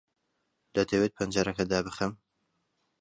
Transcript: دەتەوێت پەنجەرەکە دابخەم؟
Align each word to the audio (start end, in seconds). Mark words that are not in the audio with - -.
دەتەوێت 0.75 1.13
پەنجەرەکە 1.17 1.63
دابخەم؟ 1.71 2.13